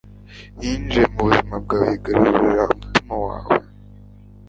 [0.61, 3.55] Yinjiye mubuzima bwawe yigarurira umutima wawe